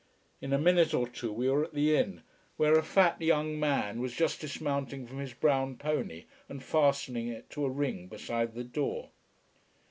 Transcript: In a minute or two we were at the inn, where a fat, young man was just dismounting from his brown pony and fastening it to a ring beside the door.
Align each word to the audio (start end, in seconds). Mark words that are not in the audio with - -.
In 0.41 0.51
a 0.51 0.57
minute 0.57 0.95
or 0.95 1.07
two 1.07 1.31
we 1.31 1.47
were 1.47 1.63
at 1.63 1.75
the 1.75 1.95
inn, 1.95 2.23
where 2.57 2.73
a 2.73 2.81
fat, 2.81 3.21
young 3.21 3.59
man 3.59 4.01
was 4.01 4.13
just 4.15 4.41
dismounting 4.41 5.05
from 5.05 5.19
his 5.19 5.33
brown 5.35 5.77
pony 5.77 6.25
and 6.49 6.63
fastening 6.63 7.27
it 7.27 7.51
to 7.51 7.65
a 7.65 7.69
ring 7.69 8.07
beside 8.07 8.55
the 8.55 8.63
door. 8.63 9.09